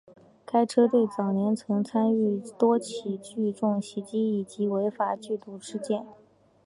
[0.47, 6.07] 该车队早年曾参与多起聚众袭击以及违法聚赌事件。